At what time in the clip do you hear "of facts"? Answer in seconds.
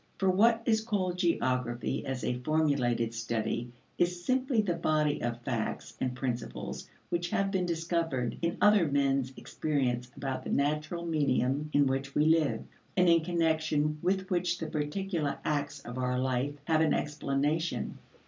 5.21-5.95